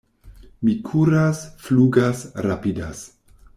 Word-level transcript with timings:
Mi 0.67 0.73
kuras, 0.87 1.43
flugas, 1.67 2.25
rapidas! 2.49 3.07